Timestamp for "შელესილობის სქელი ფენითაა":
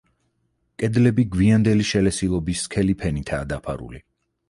1.91-3.51